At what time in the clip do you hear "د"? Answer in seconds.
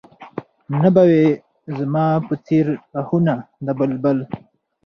3.65-3.67